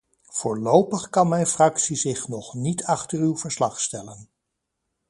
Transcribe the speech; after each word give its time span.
Voorlopig 0.29 1.09
kan 1.09 1.27
mijn 1.27 1.45
fractie 1.45 1.95
zich 1.95 2.27
nog 2.27 2.53
niet 2.53 2.83
achter 2.83 3.19
uw 3.19 3.37
verslag 3.37 3.79
stellen. 3.81 4.29